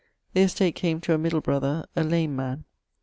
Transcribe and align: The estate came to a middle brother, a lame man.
The 0.33 0.41
estate 0.41 0.73
came 0.73 0.99
to 1.01 1.13
a 1.13 1.19
middle 1.19 1.41
brother, 1.41 1.85
a 1.95 2.03
lame 2.03 2.35
man. 2.35 2.63